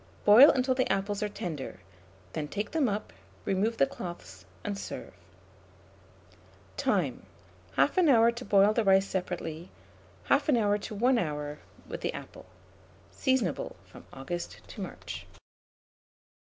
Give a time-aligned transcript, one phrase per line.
[0.25, 1.79] Boil until the apples are tender;
[2.33, 3.13] then take them up,
[3.45, 5.13] remove the cloths, and serve.
[6.75, 7.23] Time.
[7.77, 9.69] 1/2 hour to boil the rice separately;
[10.27, 12.47] 1/2 to 1 hour with the apple.
[13.11, 15.27] Seasonable from August to March.